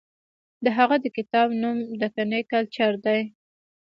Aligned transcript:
د 0.63 0.65
هغه 0.77 0.95
د 1.03 1.05
کتاب 1.17 1.47
نوم 1.61 1.77
دکني 2.01 2.41
کلچر 2.51 2.91
دی. 3.05 3.21